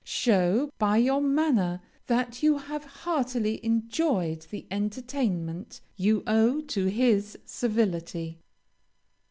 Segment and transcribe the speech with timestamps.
[0.03, 7.37] Show by your manner that you have heartily enjoyed the entertainment you owe to his
[7.45, 8.39] civility.